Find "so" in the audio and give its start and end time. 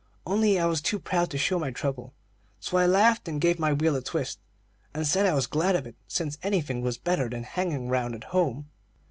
2.59-2.77